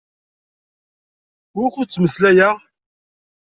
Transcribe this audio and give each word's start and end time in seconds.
Wukkud 1.57 1.87
ttmeslayeɣ? 1.89 2.57